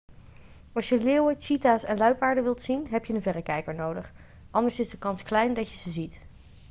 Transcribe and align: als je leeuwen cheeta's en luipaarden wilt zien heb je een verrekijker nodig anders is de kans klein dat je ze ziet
als 0.73 0.89
je 0.89 1.03
leeuwen 1.03 1.35
cheeta's 1.39 1.83
en 1.83 1.97
luipaarden 1.97 2.43
wilt 2.43 2.61
zien 2.61 2.87
heb 2.87 3.05
je 3.05 3.13
een 3.13 3.21
verrekijker 3.21 3.75
nodig 3.75 4.11
anders 4.51 4.79
is 4.79 4.89
de 4.89 4.97
kans 4.97 5.23
klein 5.23 5.53
dat 5.53 5.69
je 5.71 5.77
ze 5.77 5.91
ziet 5.91 6.19